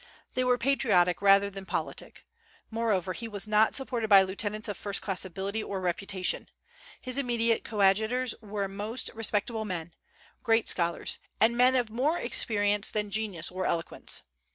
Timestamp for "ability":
5.25-5.61